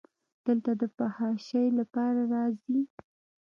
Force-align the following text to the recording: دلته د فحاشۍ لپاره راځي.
دلته 0.45 0.71
د 0.81 0.83
فحاشۍ 0.95 1.65
لپاره 1.79 2.21
راځي. 2.33 2.81